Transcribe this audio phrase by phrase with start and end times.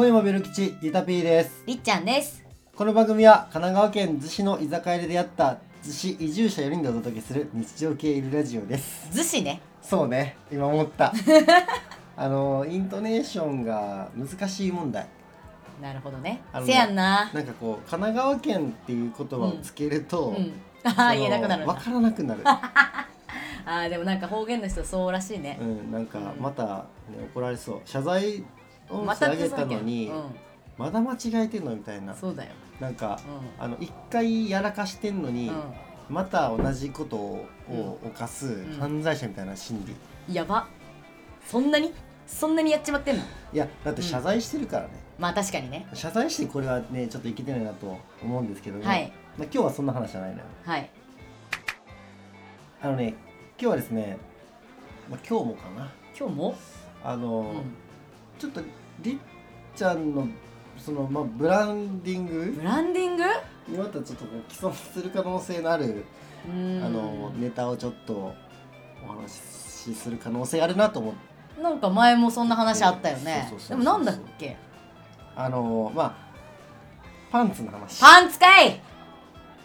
[0.00, 1.62] 声もベル吉ゆたぴーです。
[1.66, 2.42] りっちゃんです。
[2.74, 9.10] この番組は神奈川県逗子の居酒屋で出会った逗子移住者4人でお届けする日常系イルラジオです。
[9.12, 9.60] 逗子ね。
[9.82, 10.38] そうね。
[10.50, 11.12] 今思った。
[12.16, 15.06] あのイントネーションが難しい問題。
[15.82, 16.40] なるほどね。
[16.50, 17.30] あのねせやんな。
[17.34, 20.52] なんかこう神奈川県っていう言葉をつけると、うん。
[20.82, 22.40] ああ言えなくなるんだわからなくなる。
[22.48, 25.58] あーでもなんか方言の人そうらしいね。
[25.60, 26.82] うんなんかうんまた、ね、
[27.34, 27.80] 怒られそう。
[27.84, 28.42] 謝罪
[28.90, 30.12] 音声上げたのに、う
[30.76, 32.12] まだ間違えてんのみたいな。
[32.12, 32.50] んそうだよ。
[32.80, 33.20] なんか
[33.58, 35.52] うあの一回やらかしてんのに、ん。
[36.08, 37.46] また同じことを
[38.02, 38.76] う犯すん。
[38.80, 39.92] 犯罪者みたいな心理、
[40.28, 40.66] うんやば。
[41.46, 41.92] そんなに？
[42.26, 43.22] そんなにやっちまってんの？
[43.52, 45.86] いやだって謝罪してるからね、まあ確かにね。
[45.92, 49.12] 謝罪してこれはねちょっといけてないなと思うんですけども、はい。
[49.36, 50.44] まあ、今日はそんな話じゃないのよ。
[50.64, 50.90] はい。
[52.82, 53.14] あのね
[53.58, 54.16] 今日はですね、
[55.10, 55.90] まあ、今日もかな。
[56.18, 56.56] 今日も？
[57.04, 57.62] あの、うん。
[58.38, 58.60] ちょっと
[59.02, 59.16] りっ
[59.76, 60.26] ちゃんの
[60.76, 62.52] その、まあ、ブランディング？
[62.56, 63.24] ブランディング？
[63.68, 66.04] にまたちょっとこう既存する可能性のある、
[66.46, 68.34] あのネタをちょっと
[69.04, 73.52] お話しする可能性あるなと思ってなんか前もそんな話あったよね。
[73.68, 74.56] でもなんだっけ？
[75.36, 76.14] あのまあ
[77.30, 78.00] パンツの話。
[78.00, 78.80] パンツかい！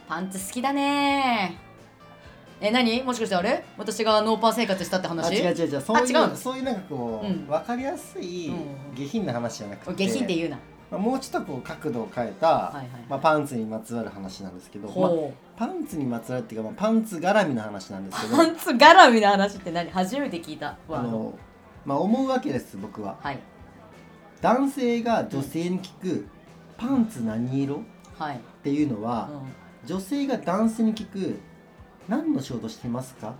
[0.08, 1.58] パンツ好きだね
[2.66, 3.04] え何？
[3.04, 3.64] もしかしてあれ？
[3.78, 5.82] 私がノーパン生活したってあ話違う違う違う。
[5.82, 6.36] そういう違うの？
[6.36, 7.48] そういうなんかこう、うん。
[7.48, 10.60] 分かりやすいうん下品な話じゃなくて、下品って言うな。
[10.92, 12.88] まあ、もうちょっとこう角度を変えた、はいはい。
[13.10, 15.12] まあ、パンツにまつわる話なんですけど、まあ、
[15.58, 18.38] パンツにまつわるっていうか、まあ、パンツ絡みの話なんですけど。
[18.38, 19.90] パンツ絡みの話って何？
[19.90, 20.78] 初めて聞いた。
[20.90, 20.92] あ。
[20.92, 21.38] わの、
[21.86, 23.18] まあ、思うわけです僕は。
[23.22, 23.40] はい。
[24.42, 26.28] 男性が女性に聞く
[26.78, 27.82] 「パンツ何色?」
[28.20, 29.30] はい、っていうのは、
[29.84, 31.40] う女性が男性に聞く
[32.08, 33.34] 「何の仕事してますか?」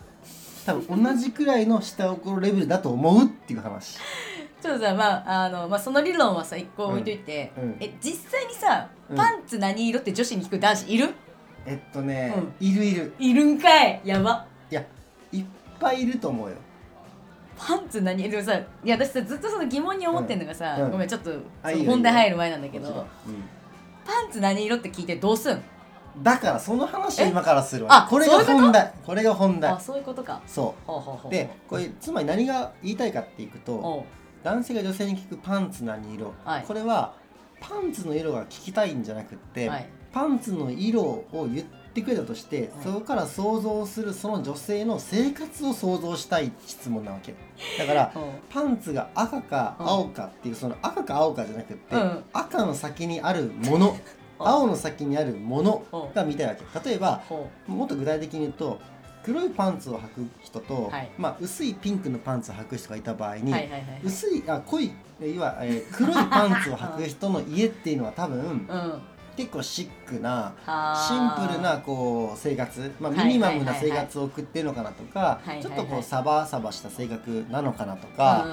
[0.66, 3.98] 多分同じくらいの下心レベルだと思うっていう話。
[3.98, 4.00] ん、
[4.62, 7.64] ちょっとさまああの、まあ、その理論はさ一個置いといて、うん。
[7.64, 7.78] うん。
[7.80, 11.14] え実際にさ、うんパンツ何色って女子に聞く男子いる？
[11.68, 13.14] えっとね、いるいる。
[13.20, 14.02] いるんかい！
[14.04, 14.48] やば。
[14.72, 14.84] いや
[15.32, 15.46] いっ
[15.80, 16.56] ぱいいると思うよ。
[17.56, 20.92] パンツ何色でもさいや私さずっとその疑問に思ってんのがさ、うん。
[20.92, 21.32] ごめんちょっと
[21.86, 22.88] 本題入る前なんだけど。
[22.88, 23.06] もちろん。
[24.04, 25.62] パンツ何色って聞いてどうすん？
[26.22, 28.94] だからその話を今からするあわこれが本題。
[29.06, 29.72] これが本題。
[29.72, 30.42] あそういうことか。
[30.48, 34.06] そほうでこれつまり何が言いたいかっていくと
[34.46, 36.64] 男性が女性に聞くパンツ何色、はい。
[36.64, 37.16] これは
[37.60, 39.90] パンツの色が聞きたいんじゃなくって、はい。
[40.12, 47.34] パンツの色を言ってくれたとして、そこから想像するその女性の生活を想像したい質問なわけ。
[47.80, 48.14] だから
[48.54, 52.24] パンツが赤かうん青かっていうその赤か青かじゃなくって、うん。
[52.32, 53.90] 赤の先にあるもの。
[53.90, 56.14] う ん青の先にあるものうん。
[56.14, 56.90] が見たいわけ。
[56.90, 58.80] 例えばほもっと具体的に言うと
[59.24, 61.10] 黒いパンツを履く人と、はい。
[61.18, 64.02] まあ、薄いピンクのパンツを履く人がいた場合に、うはいはいはいはい。
[64.04, 64.92] 薄いあ濃い
[65.22, 69.02] いわ、えー黒いパンツを履く人の家っていうのは多分 うん。
[69.36, 78.46] 結構シックなあシーンプルなこう生活、まあ、はいミニマムな生活を送ってるのかなとかはいはいはいちょっとこうサバサバした性格なのかなとうんか、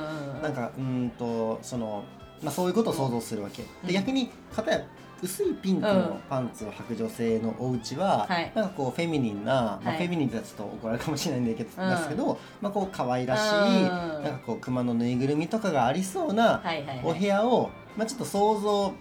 [0.43, 2.03] なんかうーんとその、
[2.43, 3.87] まあ、そういうことを想像するわけ、うん。
[3.87, 4.81] で逆に片や
[5.23, 8.53] 薄いピンクのパンツを履く女性のお家は、はい。
[8.55, 9.99] なんかこうフェミニンな、まあ、はい。
[9.99, 11.91] フェミニンってちょっと怒られるかもしれないんだけど、うん。
[11.91, 13.89] ですけど、まあ、こう可愛らしい、うん。
[13.89, 17.01] なんかこう熊のぬいぐるみとかがありそうなはいはいはい。
[17.05, 18.93] お部屋を、まあ、ちょっと想像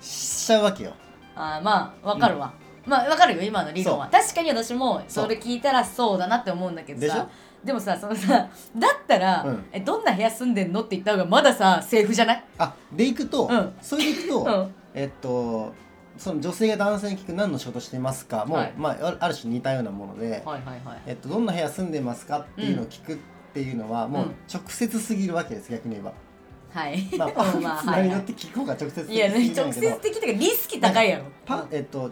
[0.00, 0.92] しちゃうわけよ。
[1.34, 2.52] あーまあわかるわ、
[2.84, 4.08] まあわかるよ今の理論は。
[4.12, 7.26] 確かに私もそれ聞いたらそうだなって思うんだけどさ。
[7.64, 9.64] でもさそのさだったら、うん。
[9.72, 12.44] えどんな部屋住んでんのって言った方がまださセーフじゃない？
[12.58, 13.72] あでいくと、うん。
[13.80, 15.72] それでいくと、うんえっと
[16.18, 18.44] その女性が男性に聞く何の仕事してますか？
[18.44, 18.74] もう、はい。
[18.76, 23.16] まあ、ある種似たようなもので、はいはいはいえっと、どんな部屋住んでますかっていうのを聞くっ
[23.54, 26.12] ていうのは、もううん直接すぎるわけです逆に言えば。
[26.70, 27.02] はい。
[27.16, 31.24] まあ、 パンツまあ何色って聞く方が直接的いや直接的というかリスキ高いやろ。
[31.46, 32.10] パえっと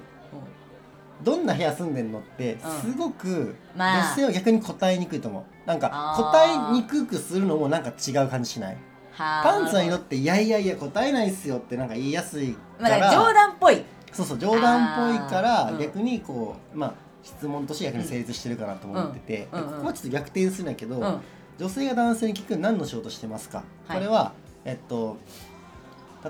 [1.22, 4.14] どんな部屋住んでんのってすごくまあ。
[4.14, 5.68] 女性は逆に答えにくいと思う。
[5.68, 8.74] なんか答えにくくするのもなんか違う感じしない？
[8.74, 8.89] はあ
[9.20, 13.82] パンツの色っていやいやいや答えないっすよってなんか言いやすいかまあ、ら、だから冗談っぽい。
[14.12, 15.72] そうそう冗談っぽいから、あー。
[15.74, 19.60] うん逆にこうまあ質問として逆に成立してるかなと思ってて、うん。
[19.60, 19.66] うん。
[19.66, 19.74] うん。
[19.74, 21.20] ここはちょっと逆転するんだけど、うん。
[21.58, 23.98] 女性が男性に聞く何の仕事してますか、はい。
[23.98, 24.32] これは
[24.64, 25.18] えっと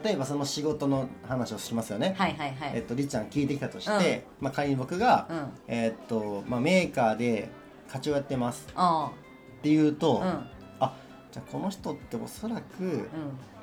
[0.02, 5.48] 例えばその仕事の話をしますよね、はいはいはい、えっとりっちゃん聞いてきたとして、まあ、仮に僕が、うん。
[5.69, 7.48] えっとまあ、メーカーで
[7.88, 8.66] 課長やってます。
[8.75, 9.10] あ
[9.58, 10.31] っていうと、あうん。
[10.31, 10.46] あ
[11.32, 13.09] じゃあこの人っておそらくうん。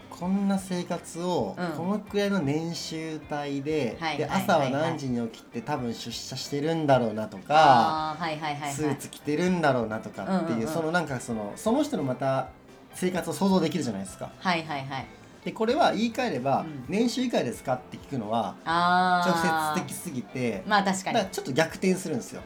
[0.10, 1.68] こんな生活をうん。
[1.78, 8.74] このくらいの年収帯で,、で朝は何時に起きて多分出社してるんだろうなとか、ああはいはいはいはい。
[8.74, 12.50] スーツ着てるんだろうなとかっていう,、そのなんかそのその人のまた
[12.94, 14.32] 生活を想像できるじゃないですか。
[14.40, 15.06] はいはいはい。
[15.44, 16.86] でこれは言い換えれば、うん。
[16.88, 21.30] 年収いくらですかって聞くのは直接的すぎてまあ確かに。
[21.30, 22.42] ちょっと逆転するんですよ、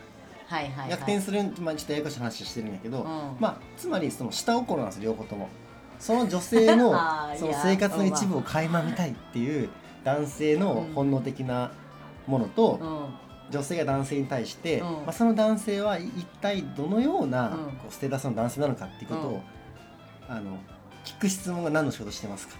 [0.51, 3.05] はいはい、はい、逆転する、まあ、ちょっとややこしい話してるんやけど、うん。
[3.39, 5.47] まあつまりその下心なんです両方とも。
[5.97, 9.69] その女性の あーいやその生活の一部を垣間見たいっていう
[10.03, 11.71] 男性の本能的な
[12.27, 13.51] ものと、うん。
[13.51, 14.87] 女性が男性に対して、うん。
[14.87, 17.57] まあ、その男性は一体どのような、うん。
[17.77, 19.41] こうステータスの男性なのかっていうことを、
[20.29, 20.35] うん。
[20.35, 20.57] あの
[21.05, 22.55] 聞く質問が何の仕事してますか？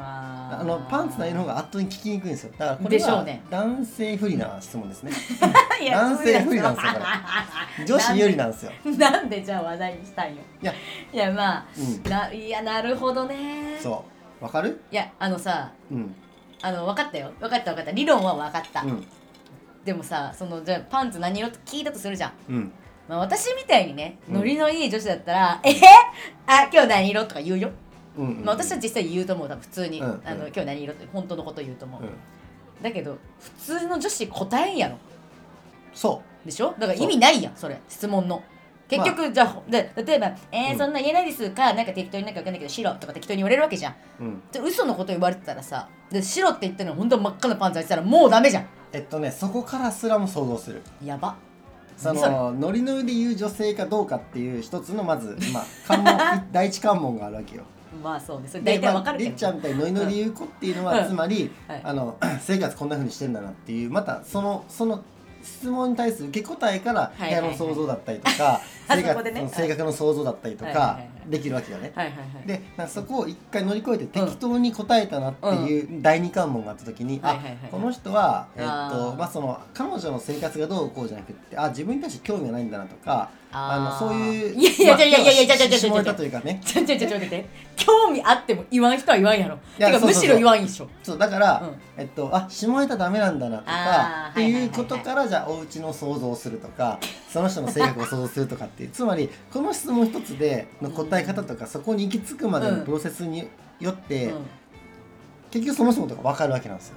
[0.00, 2.52] あのパンツ内の方が圧倒に聞きにくいんですよ。
[2.58, 5.12] だからこれは男性不利な質問ですね。
[5.90, 6.92] 男性不利なんですよ
[7.86, 8.72] 女子有利なんですよ。
[8.98, 10.72] なんでじゃあ話題にしたんよいや。
[11.12, 12.10] いやまあうん。
[12.10, 13.78] ないやなるほどね。
[13.80, 14.04] そ
[14.40, 14.44] う。
[14.44, 14.80] わかる？
[14.90, 16.14] いやあのさうん。
[16.62, 17.30] あの分かったよ。
[17.40, 17.90] 分かった分かった。
[17.92, 19.06] 理論は分かった、うん。
[19.84, 22.72] でもさそのじゃあパンツ何色って聞いたとするじゃん、うん。
[23.08, 24.34] まあ、私みたいにねうん。
[24.36, 25.70] ノリのいい女子だったら「え？
[26.46, 27.78] あ今日何色?」とか言うよ、うんうん
[28.22, 32.10] まあ、私は実際言うと思う普通に、あの今日何色って本当のこと言うと思う、うん。
[32.82, 34.96] だけど普通の女子答えんやろ。
[35.94, 36.74] そでしょ？
[36.78, 37.80] だから意味ないやんそれ。
[37.88, 38.42] 質問の。
[38.88, 40.78] 結局、じゃあで例えば「えーうん。
[40.78, 43.92] そんな言えないですか?」なんか適当になんか分かんないけど「白」とか適当に言われるわけじゃん。
[43.92, 48.66] う、うん、で嘘のこと言われてたらさで白って言ったのに本当は真っ赤なパンツ履いてたらもうダメじゃん。
[48.92, 50.82] えっとねそこからすらも想像する。
[51.04, 51.36] やば。
[51.98, 57.64] そのノリノリで言う女性かどうかっていう一つのまず、まあ、関門 第一関門があるわけよ。
[58.02, 58.48] まあそうね。
[58.48, 61.08] それで大体わかるけど、まありっちゃんみたいにノリノリで言う子っていうのは、うん。
[61.08, 61.80] つまり、はい。
[61.84, 65.02] あの 生活こんなふうにしてんだなっていうまたそのその
[65.42, 67.30] 質問に対する受け答えからはい。
[67.30, 69.40] 部屋の想像だったりとか、あ生そこでね。
[69.42, 71.92] 活その性格の想像だったりとかできるわけよね。
[72.46, 77.58] でそこを一回乗り越えて適当に答えたなっていう第二関門があった時に、はいはいはい。
[77.64, 86.60] あこの人は、えっとまあ、その彼女の生活がどうこうじゃなくってあ自分に対して興味がないんだなとかあのーそういういやいやいやいやいやいやいやいやいやいやというかね。
[86.64, 87.18] ちょちょちょちょ
[87.76, 89.58] 興味あっても言わん人は言わんやろ。
[89.78, 92.02] いやむしろ言わんでしょそうだから、うん。
[92.02, 96.98] えっと、あ下ネタダメなんだなとかっていうことからじゃあお家の想像をするとか
[97.28, 98.90] その人の性格を想像するとかっていう。
[98.90, 103.48] つまりこの質問一つでの答え方とか、そこに行き着くまでのプロセスに
[103.80, 104.34] よって、う
[105.50, 106.96] 結局その人のことが分かるわけなんですよ。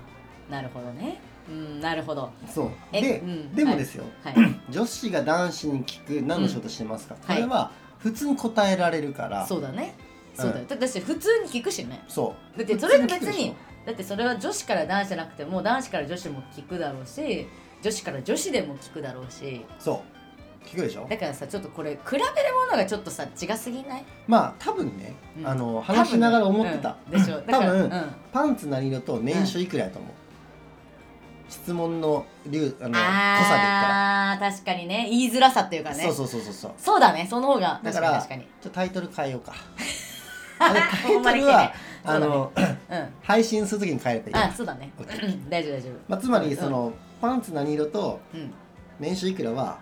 [0.50, 1.19] んなるほどね。
[1.50, 2.31] うんなるほど。
[2.48, 2.69] そう。
[2.94, 4.36] えで、うんでもですよ、はい。
[4.69, 7.22] 女子が男子に聞く何の仕事してますか、うん。
[7.22, 9.95] これは普通に答えられるから、そうだね。
[10.38, 10.44] うん。
[10.44, 10.66] そうだよ。
[10.68, 12.04] だだって普通に聞くしね。
[12.07, 12.57] そう。
[12.57, 13.54] だってそれが別に
[13.86, 17.48] だってそれは女子から男子じゃなくても男子から女子も聞くだろうし
[17.81, 19.66] 女子から女子でも聞くだろうし。
[19.80, 20.20] そう
[20.65, 21.05] 聞くでしょ？
[21.09, 24.05] だからさちょっとこれ比べるものがちょっとさ違すぎない？
[24.27, 25.47] まあ多分ね、うん。
[25.47, 27.19] あの話しながら思ってた、うん。
[27.19, 27.41] でしょ。
[27.41, 28.15] 多分うん。
[28.31, 30.11] パンツ何色と年収いくらやと思う、
[31.49, 34.31] 質問の流あの濃さで言ったら。
[34.33, 35.07] あー確かにね。
[35.09, 36.03] 言いづらさっていうかね。
[36.03, 36.71] そうそうそうそうそう。
[36.77, 37.27] そうだね。
[37.29, 38.41] その方が確だからかに確かに。
[38.43, 39.53] ちょっとタイトル変えようか。
[40.59, 41.73] あれタイトルは、
[42.03, 42.77] あのうん。
[43.23, 44.45] 配信するときに変えればいい。
[44.45, 44.91] あそうだね。
[45.49, 45.93] 大丈夫大丈夫。
[46.07, 48.53] まあ、つまりその、パンツ何色とうん。
[48.99, 49.79] 年収いくらは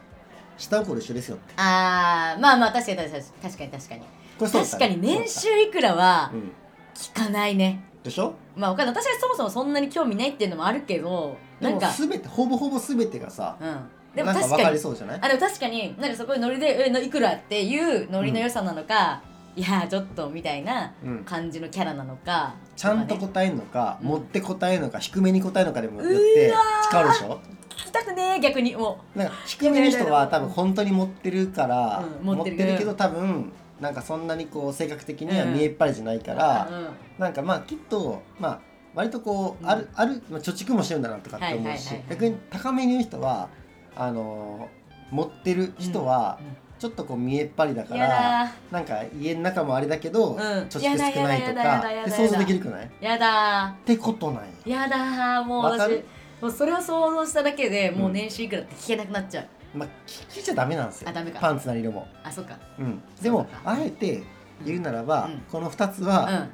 [0.60, 1.54] 下心一緒ですよって。
[1.58, 4.02] あーまあまあ確かに確かに確かに確かに。
[4.02, 6.52] これそうだった確かに年収いくらはうん
[6.94, 7.82] 聞かないね。
[8.04, 8.34] でしょ？
[8.56, 8.96] まあわかんない。
[8.96, 13.80] 私はそもそもそんなに興味ないっていうのもあるけどなんか全てほぼほぼ全てがさうん。
[14.16, 15.20] でもなんか分か確かにりそうじゃない？
[15.22, 19.22] あでも確かになんかそこでノリで「えないくら?」っていうノリの良さなのか、
[19.56, 21.24] いやちょっとみたいなうん。
[21.24, 26.92] 感じのキャラなのかちゃんとかね答えるのか、うん持って答えるのか低めに答えるのかでもよっうてわー。
[26.92, 27.40] 変わるでしょ？
[27.40, 28.76] 聞きたくねえ逆に。
[28.76, 32.78] もなんか低めの人は多分本当に持ってるから、うん持ってる。
[32.78, 35.54] けど多分なんかそんなにこう性格的にはうん。
[35.54, 36.88] 見えっ張りじゃないから、うん。
[37.22, 38.60] なんかまあきっとまあ
[38.96, 39.70] 割とこう、うん。
[39.70, 43.50] あるある、まあ、貯蓄もしてるんだなとかって思うし、逆に高めに言う人は
[43.96, 44.80] あのー
[45.12, 46.46] 持ってる人はうん
[46.80, 48.10] ちょっとこう見えっ張りだかやら、
[48.46, 48.52] だ。
[48.72, 50.38] なんか家の中もあれだけど、ん。
[50.38, 50.80] 貯蓄
[51.14, 52.86] 少ないとかで想像できるくない？
[52.86, 53.76] っやだ。
[53.86, 54.82] てことなんや。
[54.84, 56.02] やだもう私
[56.42, 61.10] もうそれを想像しただけでもう年収いくらって聞けなくなっちゃう、まあ聞いちゃダメなんですよ。
[61.10, 61.40] あダメか。
[61.40, 62.08] パンツなり色も。
[62.24, 62.58] あそっか。
[62.80, 64.24] うん、でもあえて
[64.66, 65.42] 言うならば、うん。
[65.52, 66.50] この2つうは、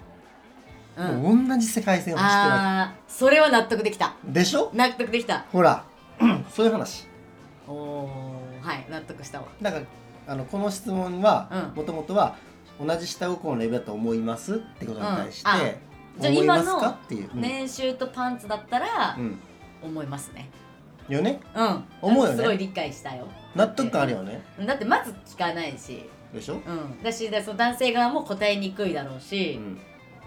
[0.97, 1.01] ん。
[1.01, 4.15] うん、もう同じ世界線を走ってるわああそれは納得できた。
[4.25, 4.71] けでしょ？
[4.73, 5.45] 納得できた。
[5.51, 5.83] ほら
[6.49, 7.07] そういう話。
[7.67, 8.09] おお
[8.61, 9.47] はい納得したわ。
[9.61, 9.85] だから
[10.27, 11.77] あのこの質問はうん。
[11.77, 12.37] もともとは
[12.79, 15.55] 同じ下心のレベルだと思いますってことに対して、うん。
[15.55, 15.59] あ
[16.19, 17.41] じゃあ思います今のかっていう、うん。
[17.41, 19.37] 年収とパンツだったらうん
[19.85, 20.49] 思いますね。
[21.07, 21.39] よね？
[21.55, 21.83] うん。
[22.01, 22.37] 思うよね？
[22.37, 23.27] すごい理解したよ。
[23.55, 24.41] 納得感あるよね？
[24.65, 26.09] だってまず聞かないし。
[26.33, 27.03] でしょ、うん。
[27.03, 29.79] だしだその男性側も答えにくいだろううし、ん、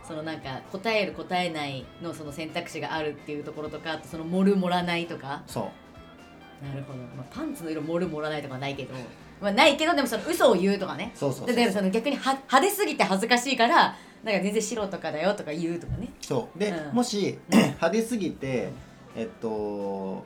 [0.06, 5.42] そのなんか答える答えないのその選択肢があるっていうところとかあとその盛る盛らないとか。
[5.46, 6.64] そう。
[6.64, 8.94] なるほど、まあ、パンツの色盛る盛らないとかはないけど
[9.40, 11.12] まあ、ないけどでもその嘘を言うとかね。
[11.14, 11.46] そうそうそう。
[11.48, 16.08] だからその逆には派手すぎて恥ずかしいからなんか全然白とかだよとか言うとかね。
[16.20, 16.58] そう。
[16.58, 16.94] で、うん。
[16.96, 18.70] もし派手すぎて
[19.18, 20.24] えっと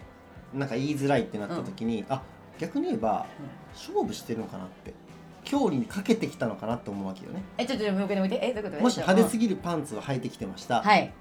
[0.55, 2.23] なんか言いづらいってなった時に、あ
[2.59, 3.27] 逆に言えば
[3.73, 4.93] 勝負してるのかなって
[5.45, 7.43] 競技にかけてきたのかなって思うわけよね。
[7.57, 8.83] えちょっともう一回もう一回えどういうこと？
[8.83, 11.13] もし派手すぎぎるパンツを履いてきてました、はい。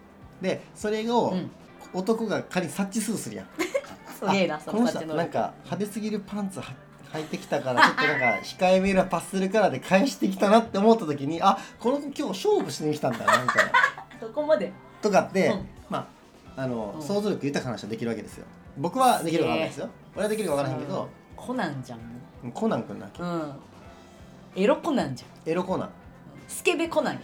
[0.42, 1.51] でそれを、うん。
[1.94, 3.48] 男が仮に察知するするやん。
[4.20, 6.66] すげえなその感じのなんか派手すぎるパンツは
[7.13, 13.72] 履いてきたからちょっとなんか控えめなパスするからで返してきたなって思った時にあこの子今日勝負しに来たんだなみたいな。
[14.22, 14.72] そこまで？
[15.01, 15.68] とかって、うん。
[15.90, 16.21] まあ
[16.55, 17.01] あの、うん。
[17.01, 18.46] 想像力豊かな人はできるわけですよ。
[18.77, 22.00] 僕はできるかわかんないですよ俺はできるかわからへんけど、コナンじゃん。
[22.43, 23.53] もコナン君なわけううん。
[24.55, 25.51] エロコナンじゃん。
[25.51, 25.89] エロコナン。
[26.48, 27.20] スケベコナンや。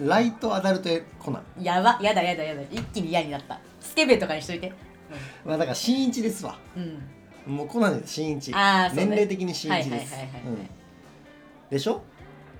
[0.00, 0.88] ライトアダルト
[1.18, 1.62] コナン。
[1.62, 2.62] やばやだやだやだ。
[2.70, 3.58] 一気に嫌になった。
[3.80, 4.72] スケベとかにしといて。
[5.44, 6.56] まあだから新一ですわ。
[6.76, 7.04] うん、
[7.46, 8.52] うん、もうコナンです新一。
[8.54, 9.06] あーそうね。
[9.06, 10.42] 年齢的に新一です、はいはいはいはいはい。
[10.46, 10.68] うん。
[11.70, 12.02] でしょ？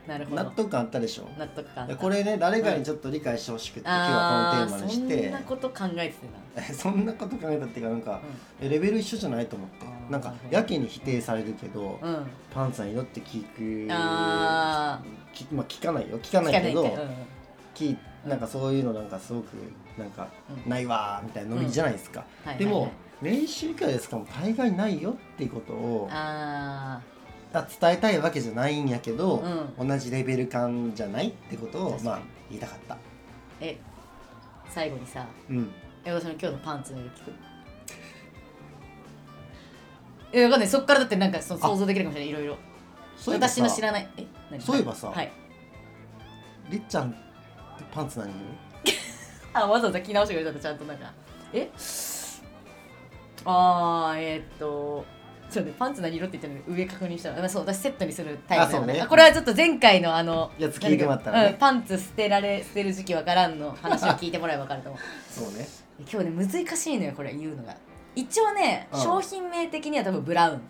[0.07, 0.45] なるほど。
[0.45, 1.29] 納得感あったでしょ？
[1.39, 5.23] 納得感でこれね誰かにちょっと理解してほしくて、今日はこのテーマにして。
[5.23, 6.27] そんなこと考えてて
[6.61, 8.21] な そんなこと考えたっていうかなんか、
[8.61, 9.87] えレベル一緒じゃないと思って。
[10.11, 13.43] なんかやけに否定されるけど、うん、うん、パンツさん色って聞
[13.89, 15.01] くあ
[15.33, 16.19] きまあ聞かないよ。
[16.19, 16.99] 聞か聞ないけど
[17.75, 19.47] 聞いなんかそういうのなんかすごく
[19.99, 20.29] なんか
[20.65, 20.71] うん。
[20.71, 22.91] ないわーみたいなノリじゃないですか、はいでも、
[23.23, 24.19] 練習会ですか？
[24.19, 27.14] も大概ないよっていうことをああ
[27.63, 29.37] 伝えたいわけじゃないんやけど、
[29.79, 32.05] う同じレベル感じゃないってことを確かに。
[32.09, 32.21] まあ
[32.51, 32.95] 言いたかった。
[32.95, 32.99] ー
[33.61, 33.79] え
[34.69, 35.71] 最後にさうん。
[36.05, 37.33] え私の今日のパンツの色聞く？
[40.33, 40.69] えわかんない。
[40.69, 41.69] そっからだってなんかそのあ。
[41.69, 42.31] 想像できるかもしれない。
[42.31, 42.57] いろいろ
[43.17, 43.55] そういえばさ。
[43.55, 44.09] 私の知らない。
[44.17, 44.61] え何？
[44.61, 45.33] そういえばさはい。
[46.71, 48.31] りっちゃんってパンツ何
[49.53, 51.13] あわざわざ着直してくれたんだちゃんとなんか。
[51.53, 51.71] え？
[53.47, 55.05] あーえー、っと
[55.55, 59.07] そうねパンツ何色って言ってるの上確認したら、まあ、そう私セットにするタイプね。
[59.09, 61.51] これはちょっと前回のあのやつ聞いてもらったらね。
[61.51, 65.01] うん、パンツ捨てられ捨てる時期わからんの話を聞いてもらえばわかると思う。
[65.31, 65.69] そうね。
[66.11, 67.77] 今日ね難しいのよこれ言うのが。
[68.17, 69.01] 一応ね、うん。
[69.01, 70.61] 商品名的には多分ブラウン。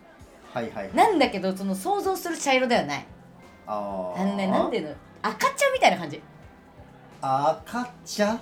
[0.52, 3.06] はいはいなんだけどその想像する茶色ではない。
[3.66, 4.20] あー。
[4.20, 4.94] あのねなんていうの？
[5.22, 6.22] 赤茶みたいな感じ。
[7.20, 8.32] 赤茶？
[8.32, 8.38] うん。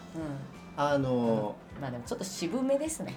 [0.77, 3.15] あのまあでもちょっと渋めですね。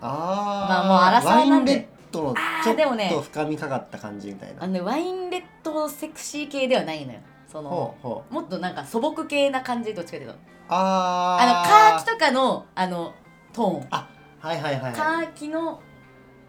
[0.00, 0.08] あー。
[0.10, 1.88] まあもうアラサーなんで
[2.20, 4.64] ワインレッドのあーちょっと深みかかった感じみたいな。
[4.64, 7.18] あのねワインレッドセクシー系ではないのよ。
[7.50, 10.34] そのもっとなんか素朴系な感じどっちかというと。
[10.68, 13.14] ああのーカーキとかのあの
[13.52, 13.86] トーン。
[13.90, 14.08] あ
[14.40, 15.26] はいはいはいカはい。
[15.26, 15.80] ーキの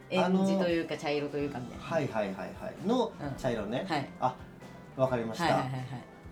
[0.10, 1.84] エンジというか茶色というかみたいな。
[1.84, 2.88] はいはいはいはい。
[2.88, 3.36] のうん。
[3.38, 4.10] 茶色ね、はい。
[4.20, 4.36] あ
[4.96, 5.84] わかりました、はいはいはいはい。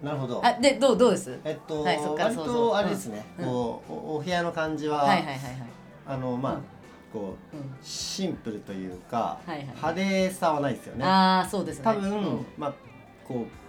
[0.04, 0.42] なるほど。
[0.46, 1.40] あでどうどうです？
[1.44, 3.46] えっと、はいそっから割とあれですね、うん。
[3.46, 5.38] こうおお部屋の感じは、はいはいはいはい。
[6.08, 6.64] あのまあ、うん
[7.12, 7.64] こううん。
[7.82, 9.66] シンプルというか、はいはい。
[9.66, 11.06] 派手さはないですよね。
[11.06, 11.84] ああそうですね。
[11.84, 12.46] 多分、うん。
[12.58, 12.74] まあ
[13.28, 13.62] こう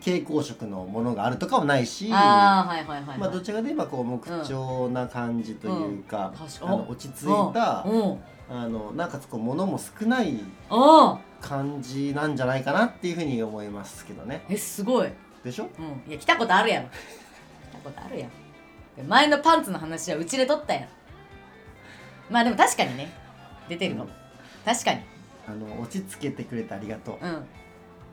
[0.00, 3.18] 蛍光色のものがあるとかはないしああはいはいはいはい。
[3.18, 6.68] まあどちらかといえばこう木調な感じというか,、うん。
[6.68, 8.00] あの落ち着いたうん。
[8.02, 8.18] うん。
[8.50, 10.38] あのなおかつこう物も少ない
[11.40, 14.44] 感じなんじゃないかなっていうふうに思いますけどね。
[14.50, 15.08] えすごい。
[15.42, 15.68] でしょ？
[15.78, 16.10] うん。
[16.10, 16.88] いや来たことあるやろ。
[16.88, 16.92] 来
[17.72, 18.30] たことあるやん。
[18.96, 20.88] で前のパンツの話はうちで撮ったやん
[22.30, 23.12] まあでも確かにね。
[23.68, 24.10] 出てるかも、
[24.64, 25.00] 確かに。
[25.46, 27.44] あの落ち着けてくれてありがとう、うん。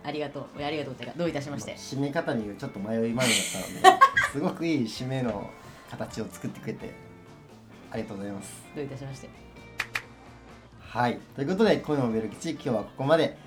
[0.03, 0.63] ありがとう。
[0.63, 1.75] ありがとうってかどういたしまして。
[1.75, 3.25] 締め方にちょっと迷い迷いだっ
[3.82, 5.50] たので すごくいい締めの
[5.89, 6.91] 形を作ってくれて
[7.91, 8.63] ありがとうございます。
[8.75, 9.30] どういたしまして。
[10.80, 11.20] はい。
[11.36, 13.38] ということで恋もベロ吉今日はここまで。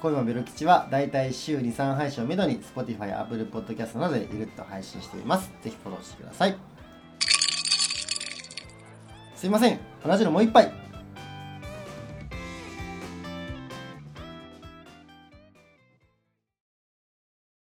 [0.00, 5.52] 恋もベロ吉はだいたい週23配信をめどに Spotify、Apple Podcast などでゆるっと配信しています。
[5.62, 6.71] ぜひフォローしてください
[9.42, 9.80] すいません。
[10.06, 10.72] 同じのもう一杯。